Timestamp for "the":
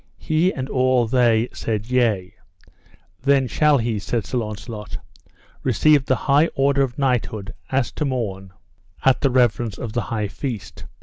6.07-6.15, 9.21-9.29, 9.93-10.01